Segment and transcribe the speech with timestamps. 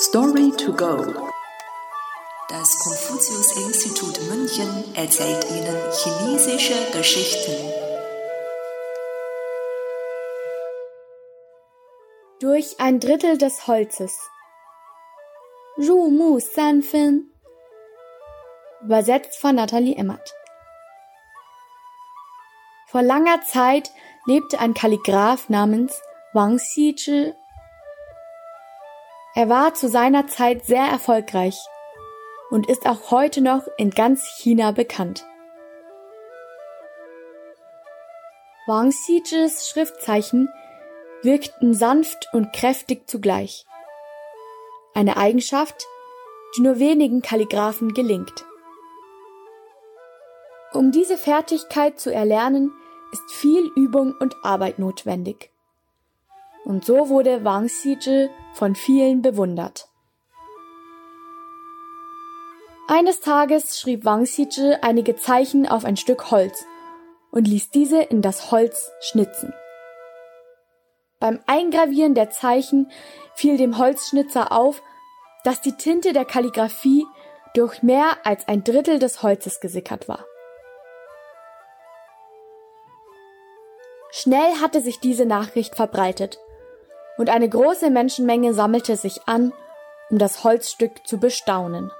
[0.00, 0.96] Story to go.
[2.48, 7.52] Das Konfuzius-Institut München erzählt Ihnen chinesische Geschichten.
[12.38, 14.16] Durch ein Drittel des Holzes.
[15.78, 17.32] Ru Mu San Fin.
[18.84, 20.32] Übersetzt von Nathalie Emmert.
[22.86, 23.90] Vor langer Zeit
[24.26, 26.00] lebte ein Kalligraph namens
[26.34, 27.34] Wang Xizhi.
[29.34, 31.58] Er war zu seiner Zeit sehr erfolgreich
[32.50, 35.24] und ist auch heute noch in ganz China bekannt.
[38.66, 40.48] Wang Xizhis Schriftzeichen
[41.22, 43.64] wirkten sanft und kräftig zugleich.
[44.94, 45.86] Eine Eigenschaft,
[46.56, 48.44] die nur wenigen Kalligraphen gelingt.
[50.72, 52.72] Um diese Fertigkeit zu erlernen,
[53.12, 55.50] ist viel Übung und Arbeit notwendig.
[56.68, 59.88] Und so wurde Wang Xizhi von vielen bewundert.
[62.86, 66.66] Eines Tages schrieb Wang Xizhi einige Zeichen auf ein Stück Holz
[67.30, 69.54] und ließ diese in das Holz schnitzen.
[71.20, 72.92] Beim Eingravieren der Zeichen
[73.34, 74.82] fiel dem Holzschnitzer auf,
[75.44, 77.06] dass die Tinte der Kalligraphie
[77.54, 80.26] durch mehr als ein Drittel des Holzes gesickert war.
[84.10, 86.38] Schnell hatte sich diese Nachricht verbreitet,
[87.18, 89.52] und eine große Menschenmenge sammelte sich an,
[90.08, 91.92] um das Holzstück zu bestaunen.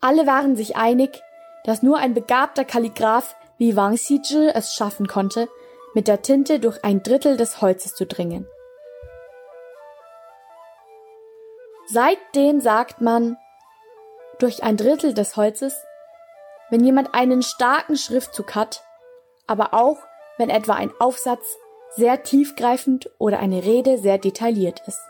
[0.00, 1.22] Alle waren sich einig,
[1.64, 5.48] dass nur ein begabter Kalligraph wie Wang Xizhi es schaffen konnte,
[5.94, 8.46] mit der Tinte durch ein Drittel des Holzes zu dringen.
[11.86, 13.36] Seitdem sagt man,
[14.38, 15.84] durch ein Drittel des Holzes,
[16.70, 18.82] wenn jemand einen starken Schriftzug hat,
[19.46, 19.98] aber auch,
[20.38, 21.58] wenn etwa ein Aufsatz
[21.96, 25.00] sehr tiefgreifend oder eine Rede sehr detailliert ist.